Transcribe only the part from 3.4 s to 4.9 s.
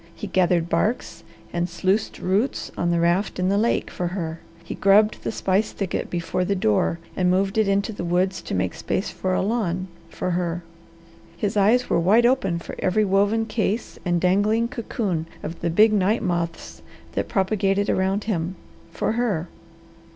the lake, for her. He